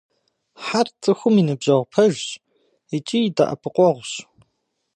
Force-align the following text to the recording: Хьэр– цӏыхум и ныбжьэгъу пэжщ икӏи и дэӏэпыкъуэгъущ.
Хьэр– 0.63 0.87
цӏыхум 1.01 1.35
и 1.41 1.43
ныбжьэгъу 1.47 1.89
пэжщ 1.91 2.25
икӏи 2.95 3.19
и 3.27 3.33
дэӏэпыкъуэгъущ. 3.35 4.11